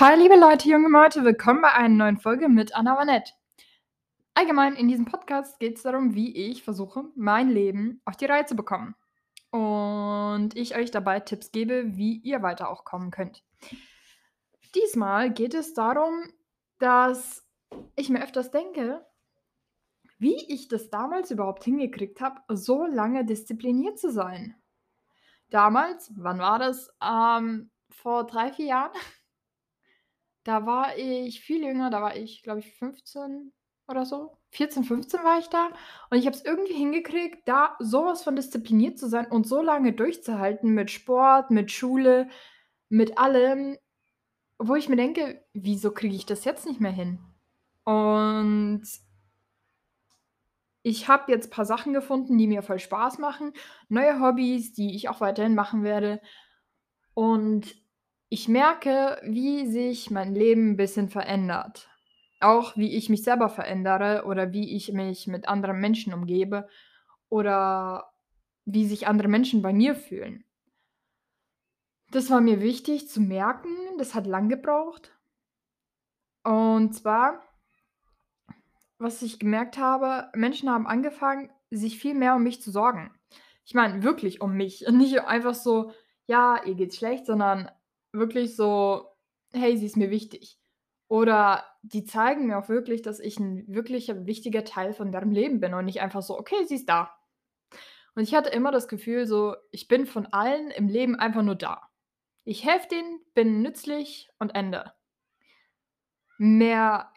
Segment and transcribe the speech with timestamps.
[0.00, 3.30] Hi, liebe Leute, junge Leute, willkommen bei einer neuen Folge mit Anna Vanette.
[4.34, 8.44] Allgemein in diesem Podcast geht es darum, wie ich versuche, mein Leben auf die Reihe
[8.44, 8.96] zu bekommen.
[9.52, 13.44] Und ich euch dabei Tipps gebe, wie ihr weiter auch kommen könnt.
[14.74, 16.24] Diesmal geht es darum,
[16.80, 17.46] dass
[17.94, 19.06] ich mir öfters denke,
[20.18, 24.56] wie ich das damals überhaupt hingekriegt habe, so lange diszipliniert zu sein.
[25.50, 26.92] Damals, wann war das?
[27.00, 28.92] Ähm, vor drei, vier Jahren?
[30.44, 33.52] Da war ich viel jünger, da war ich, glaube ich, 15
[33.88, 34.36] oder so.
[34.50, 35.68] 14, 15 war ich da
[36.10, 39.92] und ich habe es irgendwie hingekriegt, da sowas von diszipliniert zu sein und so lange
[39.92, 42.28] durchzuhalten mit Sport, mit Schule,
[42.88, 43.76] mit allem,
[44.58, 47.18] wo ich mir denke: „Wieso kriege ich das jetzt nicht mehr hin?“
[47.84, 48.84] Und
[50.82, 53.52] ich habe jetzt paar Sachen gefunden, die mir voll Spaß machen,
[53.88, 56.20] neue Hobbys, die ich auch weiterhin machen werde.
[57.14, 57.74] Und
[58.28, 61.88] ich merke, wie sich mein Leben 'n bisschen verändert.
[62.40, 66.68] Auch wie ich mich selber verändere oder wie ich mich mit anderen Menschen umgebe
[67.28, 68.12] oder
[68.66, 70.44] wie sich andere Menschen bei mir fühlen.
[72.12, 73.68] Das war mir wichtig zu merken,
[73.98, 75.12] das hat lang gebraucht.
[76.44, 77.42] Und zwar
[78.98, 83.10] was ich gemerkt habe, Menschen haben angefangen, sich viel mehr um mich zu sorgen.
[83.64, 85.90] Ich meine wirklich um mich und nicht einfach so:
[86.26, 87.70] „Ja, ihr geht's schlecht“, sondern
[88.14, 89.08] wirklich so:
[89.52, 90.58] „Hey, sie ist mir wichtig.“
[91.08, 95.60] Oder die zeigen mir auch wirklich, dass ich 'n wirklicher wichtiger Teil von deren Leben
[95.60, 97.12] bin und nicht einfach so: „Okay, sie ist da.“
[98.16, 101.56] Und ich hatte immer das Gefühl so, ich bin von allen im Leben einfach nur
[101.56, 101.82] da.
[102.44, 104.92] Ich helfe denen, bin nützlich und Ende.
[106.38, 107.12] Mehr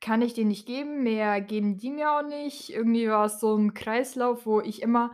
[0.00, 2.70] kann ich denen nicht geben, mehr geben die mir auch nicht.
[2.70, 5.12] Irgendwie war es so 'n Kreislauf, wo ich immer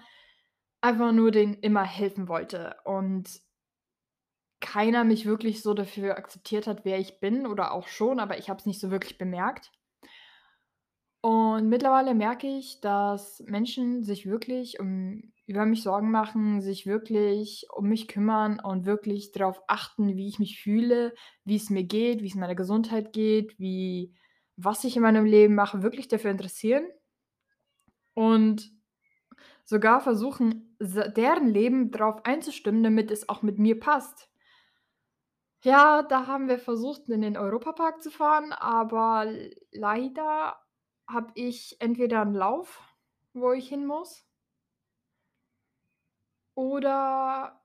[0.83, 3.41] einfach nur denen immer helfen wollte und
[4.61, 8.49] keiner mich wirklich so dafür akzeptiert hat, wer ich bin oder auch schon, aber ich
[8.49, 9.71] habe es nicht so wirklich bemerkt.
[11.21, 17.67] Und mittlerweile merke ich, dass Menschen sich wirklich um über mich Sorgen machen, sich wirklich
[17.75, 22.35] um mich kümmern und wirklich drauf achten, wie ich mich fühle, wie's mir geht, wie's
[22.35, 24.15] meiner Gesundheit geht, wie
[24.57, 26.87] was ich in meinem Leben mache, wirklich dafür interessieren
[28.15, 28.71] und
[29.65, 34.31] sogar versuchen, deren Leben drauf einzustimmen, damit es auch mit mir passt.
[35.67, 39.27] Ja, da haben wir versucht, in den Europapark zu fahren, aber
[39.73, 40.57] leider
[41.09, 42.81] habe ich entweder 'n Lauf,
[43.35, 44.23] wo ich hin muss
[46.59, 47.61] oder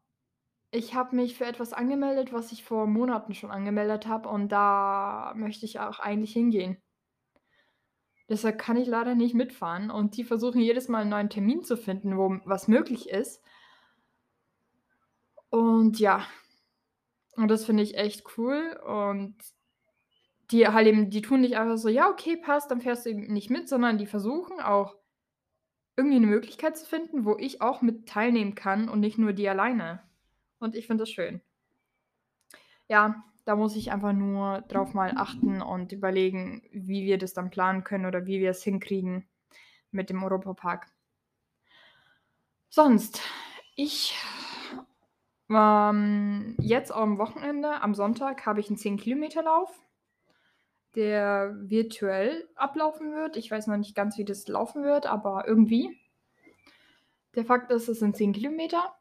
[0.71, 5.33] ich habe mich für etwas angemeldet, was ich vor Monaten schon angemeldet habe und da
[5.35, 6.81] möchte ich auch eigentlich hingehen.
[8.29, 11.75] Deshalb kann ich leider nicht mitfahren und die versuchen jedes Mal 'n neuen Termin zu
[11.77, 13.37] finden, wo was möglich ist.
[15.51, 16.25] Und ja.
[17.37, 19.35] Und das finde ich echt cool und
[20.51, 23.31] die halt eben die tun nicht einfach so: „Ja, okay, passt, dann fährst du eben
[23.33, 24.95] nicht mit“, sondern die versuchen auch
[25.97, 29.49] irgendwie 'ne Möglichkeit zu finden, wo ich auch mit teilnehmen kann und nicht nur die
[29.49, 30.01] alleine.
[30.59, 31.41] Und ich finde das schön.
[32.89, 37.49] Ja, da muss ich einfach nur drauf mal achten und überlegen, wie wir das dann
[37.49, 39.27] planen können oder wie wir es hinkriegen
[39.91, 40.87] mit dem Europapark.
[42.73, 43.19] Sonst,
[43.75, 44.15] ich
[45.55, 49.79] ähm, jetzt am Wochenende, am Sonntag, habe ich 'n 10 Kilometer Lauf,
[50.95, 53.35] der virtuell ablaufen wird.
[53.37, 55.97] Ich weiß noch nicht ganz, wie das laufen wird, aber irgendwie.
[57.35, 58.95] Der Fakt ist, es sind 10 Kilometer.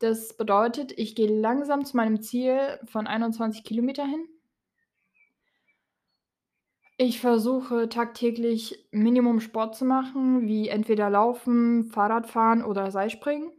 [0.00, 4.26] Das bedeutet, ich gehe langsam zu meinem Ziel von 21 Kilometer hin.
[6.98, 13.50] Ich versuche tagtäglich Minimum Sport zu machen, wie entweder Laufen, Fahrradfahren oder Seilspringen.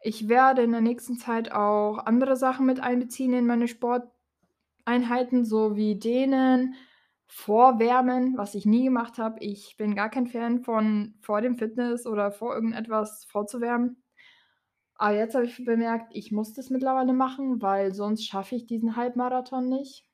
[0.00, 5.76] Ich werde in der nächsten Zeit auch andere Sachen mit einbeziehen in meine Sporteinheiten, so
[5.76, 6.74] wie Dehnen,
[7.26, 9.40] Vorwärmen, was ich nie gemacht habe.
[9.40, 14.02] Ich bin gar kein Fan von vor dem Fitness oder vor irgendetwas vorzuwärmen.
[14.94, 18.96] Aber jetzt habe ich bemerkt, ich muss das mittlerweile machen, weil sonst schaffe ich diesen
[18.96, 20.06] Halbmarathon nicht.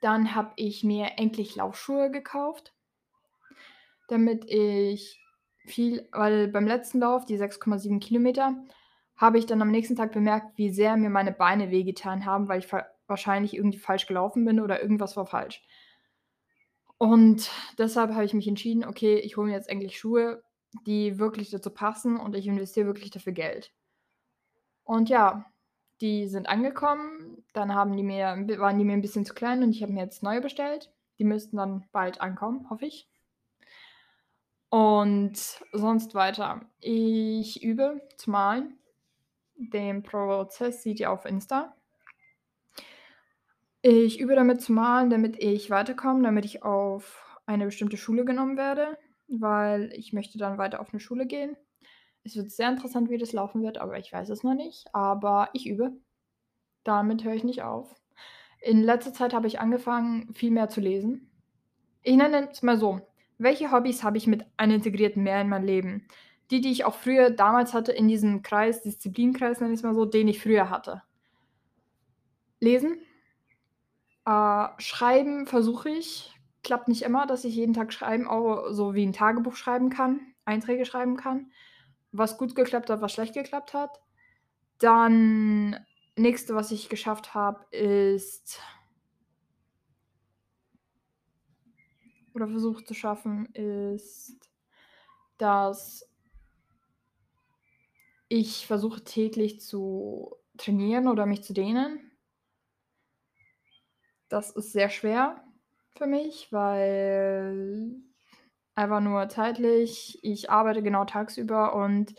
[0.00, 2.74] Dann habe ich mir endlich Laufschuhe gekauft
[4.08, 5.20] damit ich
[5.68, 8.56] viel weil beim letzten Lauf, die 6,7 Kilometer,
[9.16, 12.60] habe ich dann am nächsten Tag bemerkt, wie sehr mir meine Beine wehgetan haben, weil
[12.60, 15.62] ich wa wahrscheinlich irgendwie falsch gelaufen bin oder irgendwas war falsch.
[16.98, 20.42] Und deshalb habe ich mich entschieden: „Okay, ich hole mir jetzt endlich Schuhe,
[20.86, 23.72] die wirklich dazu passen und ich investiere wirklich dafür Geld.“
[24.86, 25.44] Und ja,
[26.00, 28.24] die sind angekommen, dann haben die mir
[28.58, 30.90] waren die mir 'n bisschen zu klein und ich habe mir jetzt neue bestellt.
[31.18, 33.06] Die müssten dann bald ankommen, hoffe ich.
[34.72, 35.32] Und
[35.72, 36.60] sonst weiter.
[36.80, 38.78] Ich übe zu malen.
[39.56, 41.74] Den Prozess seht ihr auf Insta.
[43.84, 48.56] Ich übe damit zu malen, damit ich weiterkomme, damit ich auf eine bestimmte Schule genommen
[48.56, 48.98] werde,
[49.28, 51.56] weil ich möchte dann weiter auf 'ne Schule gehen.
[52.24, 54.86] Es wird sehr interessant, wie das laufen wird, aber ich weiß es noch nicht.
[54.94, 55.92] Aber ich übe.
[56.84, 57.94] Damit höre ich nicht auf.
[58.62, 61.30] In letzter Zeit habe ich angefangen, viel mehr zu lesen.
[62.04, 63.00] Ich nenne es mal so:
[63.38, 66.06] Welche Hobbys habe ich mit einintegrierten mehr in mein Leben?
[66.50, 70.04] Die, die ich auch früher damals hatte in diesem Kreis, Disziplinkreis, nenne ich's mal so,
[70.04, 71.02] den ich früher hatte.
[72.60, 72.98] Lesen.
[74.26, 76.34] Äh, schreiben versuche ich.
[76.64, 80.20] Klappt nicht immer, dass ich jeden Tag schreiben au so wie 'n Tagebuch schreiben kann,
[80.44, 81.52] Einträge schreiben kann,
[82.12, 84.00] was gut geklappt hat, was schlecht geklappt hat.
[84.78, 85.76] Dann
[86.18, 88.60] Nächste, was ich geschafft habe, ist
[92.38, 94.50] oder versuche zu schaffen, ist,
[95.36, 96.08] dass
[98.28, 102.10] ich versuche täglich zu trainieren oder mich zu dehnen.
[104.28, 105.42] Das ist sehr schwer
[105.96, 107.96] für mich, weil
[108.74, 112.14] einfach nur zeitlich ich arbeite genau tagsüber und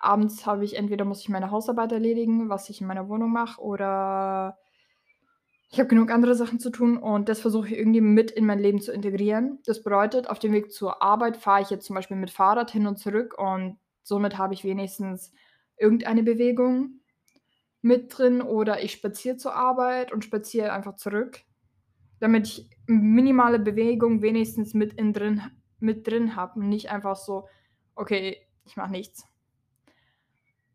[0.00, 3.60] abends habe ich entweder muss ich meine Hausarbeit erledigen, was ich in meiner Wohnung mache,
[3.62, 4.58] oder
[5.72, 8.60] ich habe genug andere Sachen zu tun und das versuche ich irgendwie mit in mein
[8.60, 9.60] Leben zu integrieren.
[9.66, 12.86] Das bedeutet, auf dem Weg zur Arbeit fahre ich jetzt zum Beispiel mit Fahrrad hin
[12.86, 15.32] und zurück und somit habe ich wenigstens
[15.78, 17.00] irgendeine Bewegung
[17.82, 21.42] mit drin oder ich spaziere zur Arbeit und spaziere einfach zurück,
[22.20, 25.42] damit ich minimale Bewegung wenigstens mit innen drin
[25.80, 27.48] mit drin habe und nicht einfach so:
[27.96, 29.26] „Okay, ich mache nichts“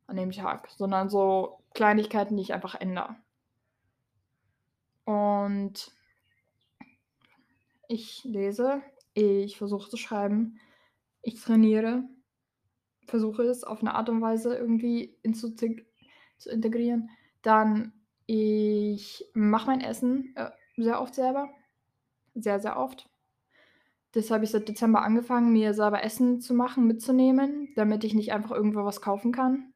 [0.07, 3.15] an dem Tag, sondern so Kleinigkeiten, die ich einfach ändere.
[5.07, 5.89] Und
[7.87, 8.81] ich lese,
[9.13, 10.59] ich versuche zu schreiben,
[11.21, 12.03] ich trainiere,
[13.07, 15.87] versuche es auf 'ne Art und Weise irgendwie inzuzig
[16.37, 17.09] zu integrieren.
[17.43, 17.93] Dann
[18.27, 21.49] ich mache mein Essen, äh, sehr oft selber,
[22.35, 23.09] sehr, sehr oft.
[24.13, 28.31] Das habe ich seit Dezember angefangen, mir selber Essen zu machen, mitzunehmen, damit ich nicht
[28.31, 29.73] einfach irgendwo was kaufen kann.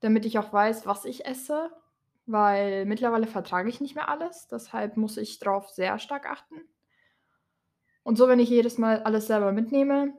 [0.00, 1.70] Damit ich auch weiß, was ich esse,
[2.28, 6.68] weil mittlerweile vertrage ich nicht mehr alles, deshalb muss ich drauf sehr stark achten.
[8.06, 10.12] Und so, wenn ich jedes Mal alles selber mitnehme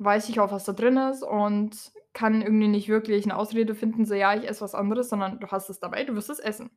[0.00, 4.04] weiß ich auch, was da drin ist und kann irgendwie nicht wirklich 'ne Ausrede finden,
[4.06, 6.70] so: „Ja, ich esse was anderes“, sondern du hast es dabei, du wirst es essen.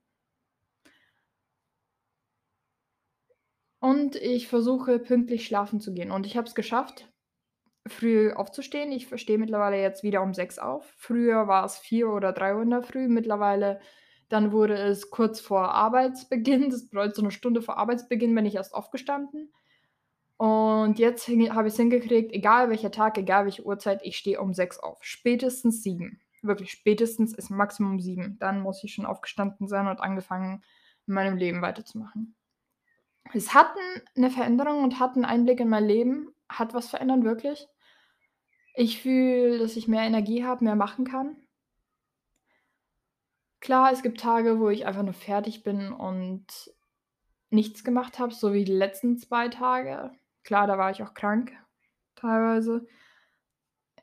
[3.81, 7.11] Und ich versuche pünktlich schlafen zu gehen und ich habe es geschafft,
[7.87, 8.91] früh aufzustehen.
[8.91, 10.93] Ich stehe mittlerweile jetzt wieder um 6 auf.
[10.97, 13.07] Früher war es 4 oder 3:00 in der Früh.
[13.07, 13.79] Mittlerweile
[14.29, 16.69] dann wurde es kurz vor Arbeitsbeginn.
[16.71, 19.51] Das bedeutet, so 'ne Stunde vor Arbeitsbeginn bin ich erst aufgestanden.
[20.37, 24.79] Und jetzt habe ich's hingekriegt, egal welcher Tag, egal welche Uhrzeit, ich stehe um 6
[24.79, 24.99] auf.
[25.03, 26.21] Spätestens 7.
[26.43, 28.37] Wirklich, spätestens ist Maximum 7.
[28.39, 30.63] Dann muss ich schon aufgestanden sein und angefangen,
[31.07, 32.35] in meinem Leben weiterzumachen.
[33.33, 37.23] Es hat 'n 'ne Veränderung und hat 'n Einblick in mein Leben hat was verändert,
[37.23, 37.67] wirklich.
[38.77, 41.37] Ich fühle, dass ich mehr Energie habe, mehr machen kann.
[43.61, 46.45] Klar, es gibt Tage, wo ich einfach nur fertig bin und
[47.49, 50.11] nichts gemacht habe, so wie die letzten 2 Tage.
[50.43, 51.53] Klar, da war ich auch krank
[52.15, 52.85] teilweise.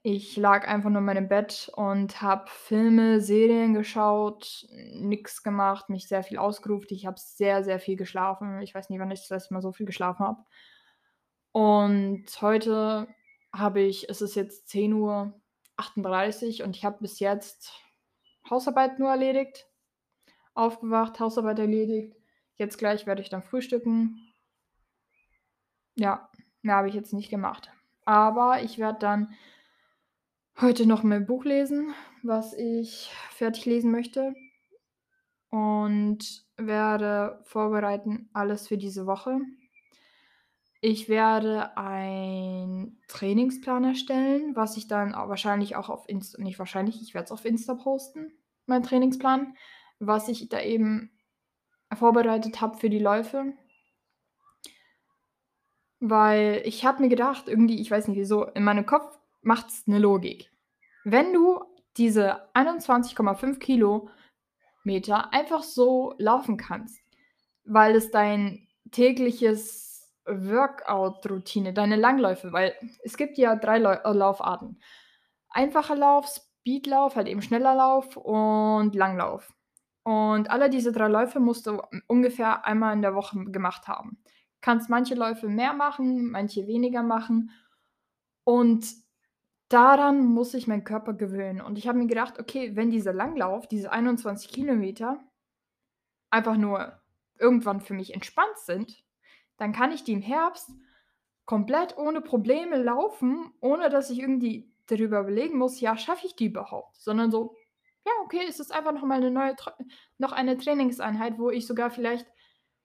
[0.02, 6.08] Ich lag einfach nur in meinem Bett und habe Filme, Serien geschaut, nix gemacht, mich
[6.08, 6.90] sehr viel ausgeruht.
[6.90, 8.60] Ich habe sehr, sehr viel geschlafen.
[8.62, 10.42] Ich weiß nicht, wann ich das letzte Mal so viel geschlafen habe.
[11.52, 13.06] Und heute
[13.52, 17.72] habe ich es ist jetzt 10:38 und ich habe bis jetzt
[18.48, 19.66] Hausarbeit nur erledigt,
[20.54, 22.16] aufgewacht, Hausarbeit erledigt.
[22.56, 24.32] Jetzt gleich werde ich dann frühstücken.
[25.94, 26.30] Ja,
[26.62, 27.70] mehr habe ich jetzt nicht gemacht.
[28.04, 29.34] Aber ich werde dann
[30.60, 34.34] heute noch mein Buch lesen, was ich fertig lesen möchte
[35.50, 39.40] und werde vorbereiten alles für diese Woche.
[40.84, 47.00] Ich werde einen Trainingsplan erstellen, was ich dann a wahrscheinlich auch auf Inst nicht wahrscheinlich,
[47.00, 48.32] ich werde es auf Insta posten,
[48.66, 49.54] meinen Trainingsplan,
[50.00, 51.12] was ich da eben
[51.96, 53.52] vorbereitet habe für die Läufe.
[56.04, 60.00] Weil ich habe mir gedacht, irgendwie, ich weiß nicht wieso, in meinem Kopf macht's 'ne
[60.00, 60.50] Logik.
[61.04, 61.60] Wenn du
[61.96, 64.08] diese 21,5 km
[65.32, 67.00] einfach so laufen kannst,
[67.64, 69.91] weil es dein tägliches
[70.26, 74.80] Workout-Routine deine Langläufe weil es gibt ja 3 Läu äh, Laufarten.
[75.50, 79.52] Einfacher Lauf, Speedlauf, halt eben schneller Lauf und Langlauf.
[80.04, 84.22] Und alle diese 3 Läufe musst du ungefähr einmal in der Woche gemacht haben.
[84.60, 87.50] Kannst manche Läufe mehr machen, manche weniger machen.
[88.44, 88.86] Und
[89.68, 91.60] daran muss sich mein Körper gewöhnen.
[91.60, 95.18] Und ich habe mir gedacht: „Okay, wenn dieser Langlauf, diese 21 km
[96.30, 97.00] einfach nur
[97.38, 99.04] irgendwann für mich entspannt sind,
[99.58, 100.70] dann kann ich die im Herbst
[101.46, 106.46] komplett ohne Probleme laufen, ohne dass ich irgendwie darüber überlegen muss: „Ja, schaffe ich die
[106.46, 107.56] überhaupt?“ Sondern so:
[108.06, 109.56] „Ja, okay, es ist einfach noch mal 'ne neue
[110.18, 112.26] noch eine Trainingseinheit, wo ich sogar vielleicht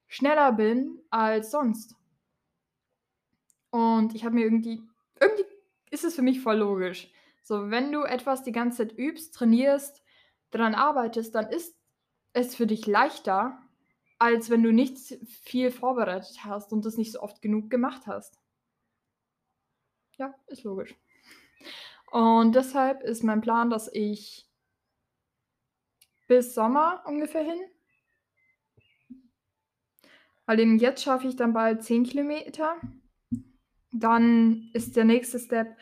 [0.08, 1.96] schneller bin als sonst.“
[3.72, 4.82] Und ich habe mir irgendwie
[5.20, 5.44] irgendwie
[5.90, 7.10] ist es für mich voll logisch.
[7.42, 10.02] So, wenn du etwas die ganze Zeit übst, trainierst,
[10.50, 11.74] dran arbeitest, dann ist
[12.34, 13.58] es für dich leichter,
[14.18, 14.98] als wenn du nicht
[15.42, 18.38] viel vorbereitet hast und das nicht so oft genug gemacht hast.
[20.16, 20.94] Ja, ist logisch.
[22.10, 24.48] Und deshalb ist mein Plan, dass ich
[26.26, 27.60] bis Sommer ungefähr hin
[30.48, 32.80] weil eben jetzt schaffe ich dann bald 10 Kilometer.
[33.92, 35.76] Dann ist der nächste Step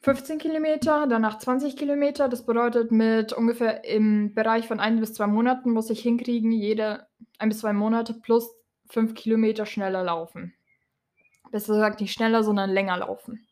[0.00, 2.28] 15 Kilometer, danach 20 Kilometer.
[2.28, 7.06] Das bedeutet, mit ungefähr im Bereich von 1 bis 2 Monaten muss ich hinkriegen, jede
[7.38, 8.48] 1 bis 2 Monate plus
[8.90, 10.54] 5 Kilometer schneller laufen.
[11.50, 13.46] Besser gesagt nicht schneller, sondern länger laufen.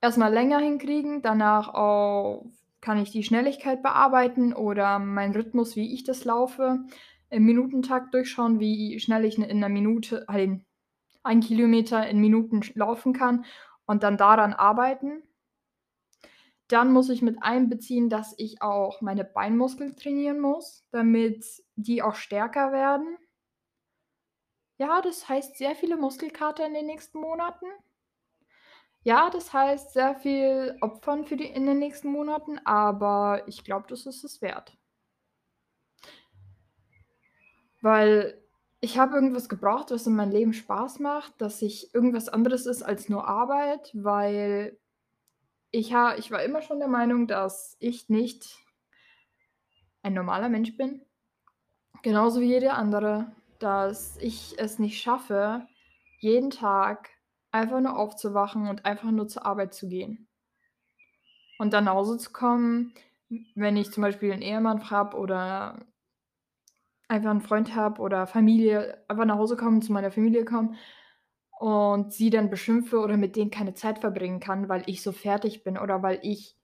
[0.00, 2.46] Erst mal länger hinkriegen, danach auch
[2.80, 6.78] kann ich die Schnelligkeit bearbeiten oder meinen Rhythmus, wie ich das laufe,
[7.28, 10.64] im Minutentakt durchschauen, wie schnell ich in 'ner Minute ein
[11.22, 13.44] 1 Kilometer in Minuten laufen kann
[13.90, 15.20] und dann daran arbeiten.
[16.68, 21.44] Dann muss ich mit einbeziehen, dass ich auch meine Beinmuskeln trainieren muss, damit
[21.74, 23.18] die auch stärker werden.
[24.78, 27.66] Ja, das heißt sehr viele Muskelkater in den nächsten Monaten.
[29.02, 33.86] Ja, das heißt sehr viel opfern für die in den nächsten Monaten, aber ich glaube,
[33.88, 34.78] das ist es wert.
[37.80, 38.39] Weil
[38.80, 42.82] ich habe irgendwas gebraucht, was in meinem Leben Spaß macht, dass ich irgendwas anderes ist
[42.82, 44.78] als nur Arbeit, weil
[45.72, 48.58] ich ha ich war immer schon der Meinung, dass ich nicht
[50.04, 51.02] ein normaler Mensch bin,
[52.02, 55.66] genauso wie jeder andere, dass ich es nicht schaffe,
[56.20, 57.10] jeden Tag
[57.52, 60.28] einfach nur aufzuwachen und einfach nur zur Arbeit zu gehen.
[61.58, 62.94] Und dann nach Hause zu kommen,
[63.54, 65.78] wenn ich zum Beispiel 'n Ehemann habe oder
[67.10, 70.76] einfach 'n Freund habe oder Familie, einfach nach Hause kommen, zu meiner Familie kommen
[71.58, 75.64] und sie dann beschimpfe oder mit denen keine Zeit verbringen kann, weil ich so fertig
[75.64, 76.56] bin oder weil ich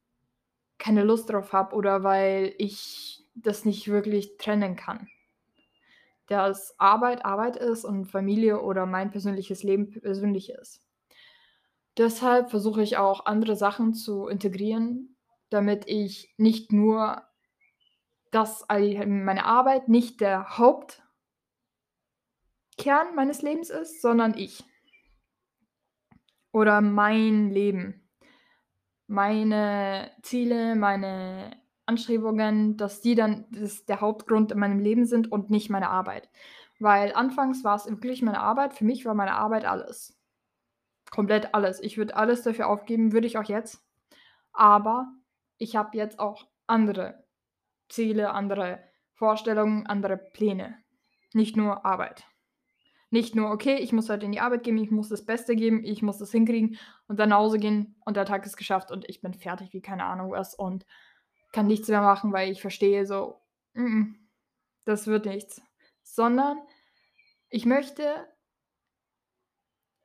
[0.78, 5.08] keine Lust drauf habe oder weil ich das nicht wirklich trennen kann.
[6.28, 10.80] Dass Arbeit Arbeit ist und Familie oder mein persönliches Leben persönlich ist.
[11.98, 15.16] Deshalb versuche ich auch andere Sachen zu integrieren,
[15.50, 17.22] damit ich nicht nur
[18.36, 21.00] dass ei meine Arbeit nicht der Hauptkern
[23.14, 24.62] meines Lebens ist, sondern ich.
[26.52, 28.06] Oder mein Leben.
[29.06, 35.48] Meine Ziele, meine Anstrebungen, dass die dann das der Hauptgrund in meinem Leben sind und
[35.48, 36.28] nicht meine Arbeit.
[36.78, 38.74] Weil anfangs war's wirklich meine Arbeit.
[38.74, 40.14] Für mich war meine Arbeit alles.
[41.10, 41.80] Komplett alles.
[41.80, 43.82] Ich würde alles dafür aufgeben, würde ich auch jetzt.
[44.52, 45.10] Aber
[45.56, 47.25] ich habe jetzt auch andere
[47.88, 48.80] Ziele, andere
[49.14, 50.76] Vorstellungen, andere Pläne.
[51.34, 52.24] Nicht nur Arbeit.
[53.10, 55.84] Nicht nur: „Okay, ich muss heute in die Arbeit gehen, ich muss das Beste geben,
[55.84, 56.78] ich muss das hinkriegen
[57.08, 59.82] und dann nach Hause gehen und der Tag ist geschafft und ich bin fertig wie
[59.82, 60.86] keine Ahnung was und
[61.52, 63.40] kann nichts mehr machen, weil ich verstehe so,
[63.74, 64.28] m-m,
[64.86, 65.62] das wird nichts.“
[66.02, 66.58] Sondern
[67.50, 68.26] ich möchte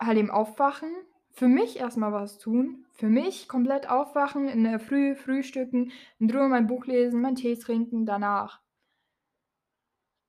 [0.02, 0.92] halt eben aufwachen,
[1.34, 6.30] für mich erst mal was tun, für mich komplett aufwachen, in der Früh frühstücken, in
[6.30, 8.62] Ruhe mein Buch lesen, meinen Tee trinken, danach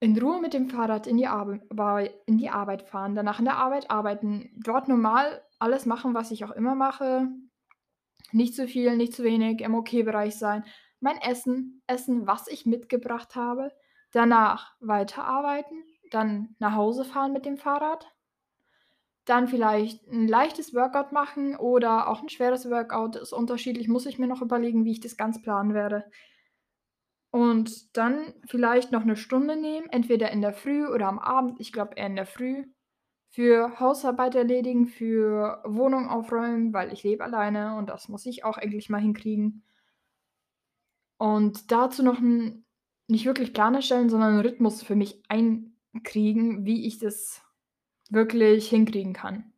[0.00, 1.28] in Ruhe mit dem Fahrrad in die
[1.68, 6.32] bei in die Arbeit fahren, danach in der Arbeit arbeiten, dort normal alles machen, was
[6.32, 7.28] ich auch immer mache.
[8.32, 10.64] Nicht zu viel, nicht zu wenig, im Okay-Bereich sein.
[10.98, 13.70] Mein Essen essen, was ich mitgebracht habe,
[14.10, 18.11] danach weiterarbeiten, dann nach Hause fahren mit dem Fahrrad.
[19.28, 24.18] Dann vielleicht 'n leichtes Workout machen oder auch 'n schweres Workout, ist unterschiedlich, muss ich
[24.18, 26.04] mir noch überlegen, wie ich das ganz planen werde.
[27.34, 31.72] Und dann vielleicht noch 'ne Stunde nehmen, entweder in der Früh oder am Abend, ich
[31.72, 32.66] glaube eher in der Früh,
[33.30, 38.58] für Hausarbeit erledigen, für Wohnung aufräumen, weil ich lebe alleine und das muss ich auch
[38.58, 39.62] endlich mal hinkriegen.
[41.20, 42.64] Und dazu noch 'n
[43.08, 47.42] nicht wirklich Plan erstellen, sondern 'n Rhythmus für mich einkriegen, wie ich das
[48.12, 49.52] wirklich hinkriegen kann.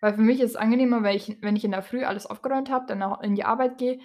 [0.00, 2.70] Weil für mich ist es angenehmer, wenn ich wenn ich in der Früh alles aufgeräumt
[2.70, 4.00] habe, dann auch in die Arbeit gehe,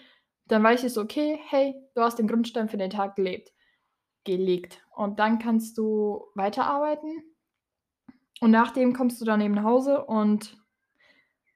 [0.47, 3.51] dann weiß ich so: „Okay, hey, du hast den Grundstein für den Tag gelebt
[4.25, 7.23] gelegt.“ Und dann kannst du weiterarbeiten.
[8.41, 10.57] Und nachdem kommst du dann eben nach Hause und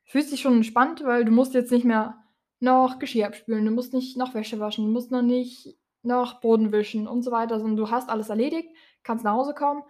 [0.06, 2.24] fühlst dich schon entspannt, weil du musst jetzt nicht mehr
[2.60, 6.72] noch Geschirr abspülen, du musst nicht noch Wäsche waschen, du musst noch nicht noch Boden
[6.72, 8.70] wischen und so weiter, sondern du hast alles erledigt,
[9.04, 9.84] kannst nach Hause kommen,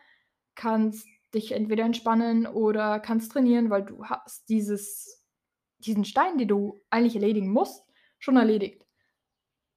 [0.55, 5.15] kannst dich entweder entspannen oder kannst trainieren, weil du hast dieses
[5.79, 7.85] diesen Stein, den du eigentlich erledigen musst,
[8.19, 8.83] schon erledigt.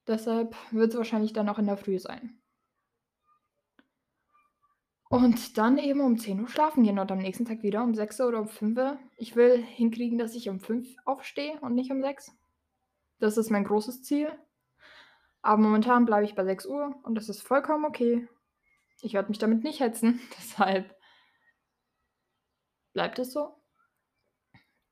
[0.07, 2.41] Deshalb wird's wahrscheinlich dann auch in der Früh sein.
[5.11, 8.39] Und dann eben um 10:00 schlafen gehen und am nächsten Tag wieder um 6:00 oder
[8.39, 8.97] um 5:00.
[9.17, 12.31] Ich will hinkriegen, dass ich um 5 aufstehe und nicht um 6.
[13.19, 14.29] Das ist mein großes Ziel.
[15.43, 18.27] Aber momentan bleibe ich bei 6:00 und das ist vollkommen okay.
[19.01, 20.95] Ich werde mich damit nicht hetzen, deshalb
[22.93, 23.55] bleibt es so.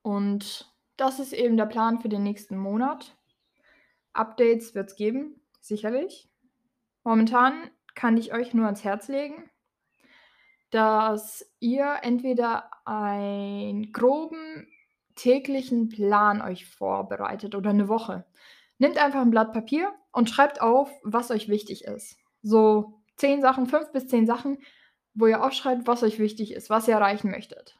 [0.06, 3.16] Und das ist eben der Plan für den nächsten Monat.
[4.14, 6.30] Updates wird's geben, sicherlich.
[7.04, 9.50] Momentan kann ich euch nur ans Herz legen
[10.74, 14.68] dass ihr entweder einen groben
[15.16, 18.26] täglichen Plan euch vorbereitet oder 'ne Woche.
[18.78, 22.18] Nehmt einfach 'n Blatt Papier und schreibt auf, was euch wichtig ist.
[22.44, 24.60] So 10 Sachen, 5 bis 10 Sachen,
[25.16, 27.79] wo ihr aufschreibt, was euch wichtig ist, was ihr erreichen möchtet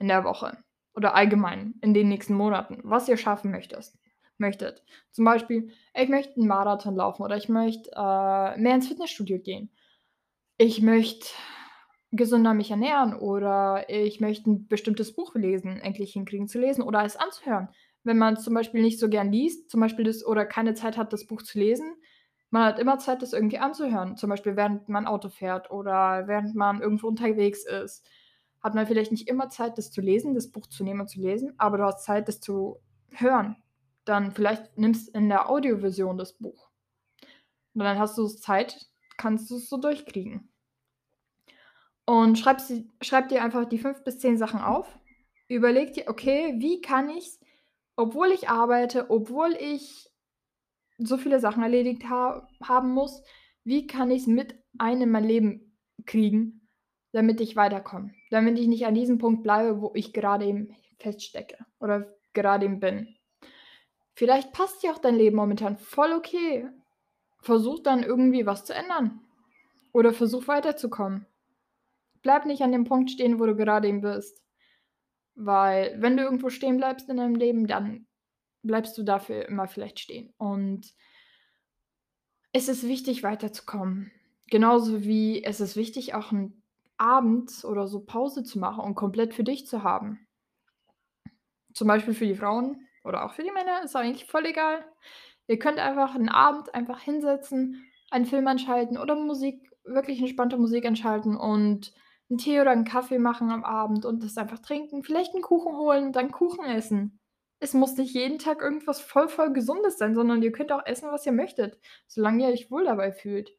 [0.00, 0.58] in der Woche
[0.96, 3.98] oder allgemein in den nächsten Monaten, was ihr schaffen möchtest
[4.38, 4.84] möchtet.
[5.12, 9.70] Zum Beispiel: „Ich möchte 'n Marathon laufen“ oder „Ich möchte, äh, mehr ins Fitnessstudio gehen.“
[10.58, 11.28] „Ich möchte
[12.12, 17.04] gesünder mich ernähren“ oder „Ich möchte 'n bestimmtes Buch lesen endlich hinkriegen zu lesen oder
[17.04, 17.68] es anzuhören.“
[18.04, 21.12] Wenn man zum Beispiel nicht so gern liest, zum Beispiel das oder keine Zeit hat,
[21.12, 21.94] das Buch zu lesen,
[22.50, 26.54] man hat immer Zeit, das irgendwie anzuhören, zum Beispiel während man Auto fährt oder während
[26.56, 28.08] man irgendwo unterwegs ist,
[28.60, 31.20] hat man vielleicht nicht immer Zeit, das zu lesen, das Buch zu nehmen und zu
[31.20, 33.56] lesen, aber du hast Zeit, das zu hören.
[34.04, 36.70] Dann vielleicht nimmst in der Audioversion das Buch.
[37.74, 38.86] Und dann hast du Zeit,
[39.16, 40.50] kannst du's so durchkriegen.
[42.06, 42.60] Und schreib
[43.02, 44.98] schreib dir einfach die 5 bis 10 Sachen auf.
[45.48, 47.38] Überleg dir: „Okay, wie kann ich's,
[47.96, 50.10] obwohl ich arbeite, obwohl ich
[50.98, 53.22] so viele Sachen erledigt ha haben muss,
[53.64, 55.76] wie kann ich's mit ein in mein Leben
[56.06, 56.59] kriegen,
[57.12, 61.58] damit ich weiterkomme, damit ich nicht an diesem Punkt bleibe, wo ich gerade eben feststecke
[61.80, 63.16] oder gerade eben bin.“
[64.14, 66.68] Vielleicht passt dir auch dein Leben momentan voll okay.
[67.42, 69.20] Versuch dann irgendwie was zu ändern
[69.92, 71.26] oder versuch weiterzukommen.
[72.22, 74.42] Bleib nicht an dem Punkt stehen, wo du gerade eben bist.
[75.34, 78.06] Weil wenn du irgendwo stehen bleibst in deinem Leben, dann
[78.62, 80.34] bleibst du dafür immer vielleicht stehen.
[80.36, 80.92] Und
[82.52, 84.12] es ist wichtig, weiterzukommen.
[84.48, 86.59] Genauso wie es ist wichtig, auch 'n
[87.00, 90.26] Abend oder so Pause zu machen und komplett für dich zu haben.
[91.74, 94.84] Zum Beispiel für die Frauen oder auch für die Männer, ist eigentlich voll egal.
[95.46, 100.86] Ihr könnt einfach 'n Abend einfach hinsetzen, einen Film anschalten oder Musik wirklich entspannte Musik
[100.86, 101.92] anschalten und
[102.30, 105.76] 'n Tee oder 'n Kaffee machen am Abend und das einfach trinken, vielleicht 'n Kuchen
[105.76, 107.20] holen und dann Kuchen essen.
[107.60, 111.10] Es muss nicht jeden Tag irgendwas voll, voll Gesundes sein, sondern ihr könnt auch essen,
[111.12, 113.50] was ihr möchtet, solange ihr euch wohl dabei fühlt.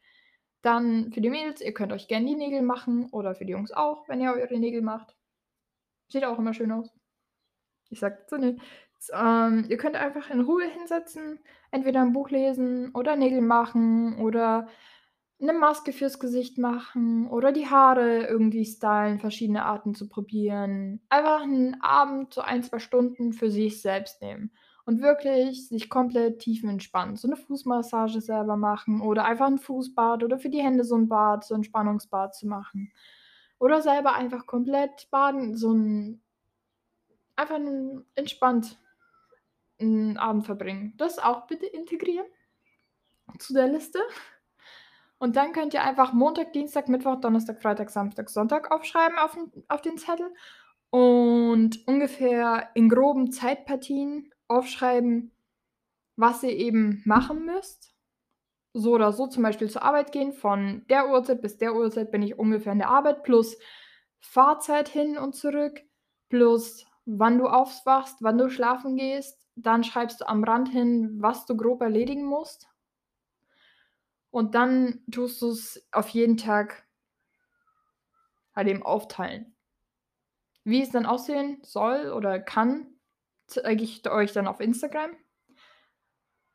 [0.63, 3.71] Dann für die Mädels, ihr könnt euch gern die Nägel machen oder für die Jungs
[3.71, 5.15] auch, wenn ihr eure Nägel macht.
[6.10, 6.91] Sieht auch immer schön aus.
[7.89, 8.62] Ich sage dazu nix.
[9.13, 11.39] Ähm, ihr könnt einfach in Ruhe hinsetzen,
[11.71, 14.67] entweder 'n Buch lesen oder Nägel machen oder
[15.39, 21.02] 'ne Maske fürs Gesicht machen oder die Haare irgendwie stylen, verschiedene Arten zu probieren.
[21.10, 24.52] Einfach 'n Abend, so 1, 2 Stunden für sich selbst nehmen
[24.86, 27.15] und wirklich sich komplett tiefenentspannen.
[27.17, 31.08] So 'ne Fußmassage selber machen oder einfach 'n Fußbad oder für die Hände so 'n
[31.10, 32.91] Bad, so Entspannungsbad zu machen.
[33.60, 36.22] Oder selber einfach komplett baden, so 'n
[37.38, 38.78] einfach 'n entspannt
[39.80, 40.94] 'n Abend verbringen.
[40.98, 42.28] Das auch bitte integrieren
[43.39, 44.00] zu der Liste.
[45.20, 49.82] Und dann könnt ihr einfach Montag, Dienstag, Mittwoch, Donnerstag, Freitag, Samstag, Sonntag aufschreiben auf'n auf
[49.82, 50.34] den Zettel
[50.91, 55.32] und ungefähr in groben Zeitpartien aufschreiben,
[56.16, 57.96] was ihr eben machen müsst.
[58.74, 62.22] So oder so, zum Beispiel zur Arbeit gehen, von der Uhrzeit bis der Uhrzeit bin
[62.22, 63.58] ich ungefähr in der Arbeit plus
[64.20, 65.82] Fahrzeit hin und zurück,
[66.30, 69.46] plus wann du aufwachst, wann du schlafen gehst.
[69.56, 72.70] Dann schreibst du am Rand hin, was du grob erledigen musst.
[74.30, 76.86] Und dann tust du's auf jeden Tag
[78.56, 79.54] halt eben aufteilen.
[80.64, 82.88] Wie es dann aussehen soll oder kann,
[83.52, 85.12] zeige ich euch dann auf Instagram.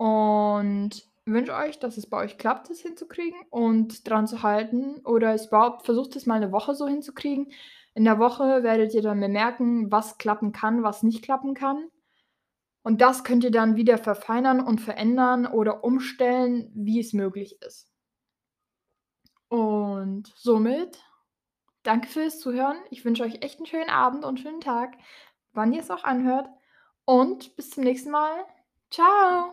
[0.01, 0.91] Und
[1.25, 5.47] wünsche euch, dass es bei euch klappt, das hinzukriegen und dran zu halten oder es
[5.47, 7.51] überhaupt versucht es mal 'ne Woche so hinzukriegen.
[7.95, 11.89] In der Woche werdet ihr dann bemerken, was klappen kann, was nicht klappen kann.
[12.83, 17.85] Und das könnt ihr dann wieder verfeinern und verändern oder umstellen, wie es möglich ist.
[19.53, 20.99] Und somit
[21.85, 22.79] danke fürs Zuhören.
[22.91, 24.97] Ich wünsche euch echt 'n schönen Abend und schönen Tag,
[25.53, 26.49] wann ihr's auch anhört
[27.07, 28.45] und bis zum nächsten Mal.
[28.91, 29.53] Tschau.